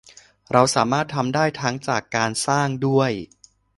[0.51, 3.11] เราสามารถทำได้ทั้งจากการสร้างด้วย